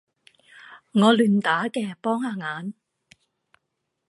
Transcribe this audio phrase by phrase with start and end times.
[0.93, 2.73] 我亂打嘅，幫下眼